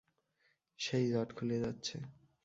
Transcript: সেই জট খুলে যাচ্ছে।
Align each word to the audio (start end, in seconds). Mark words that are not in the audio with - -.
সেই 0.79 1.05
জট 1.11 1.29
খুলে 1.33 1.57
যাচ্ছে। 1.59 1.97